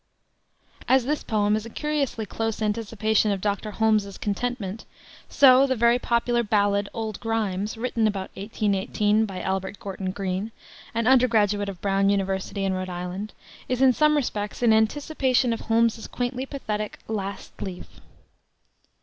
[0.87, 3.69] As this poem is a curiously close anticipation of Dr.
[3.69, 4.83] Holmes's Contentment,
[5.29, 10.51] so the very popular ballad, Old Grimes, written about 1818, by Albert Gorton Greene,
[10.95, 13.33] an undergraduate of Brown University in Rhode Island,
[13.69, 18.01] is in some respects an anticipation of Holmes's quaintly pathetic Last Leaf.